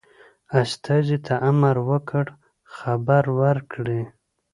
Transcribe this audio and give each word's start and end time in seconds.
استازي 0.61 1.17
ته 1.25 1.33
امر 1.49 1.75
وکړ 1.89 2.25
خبر 2.75 3.23
ورکړي. 3.39 4.01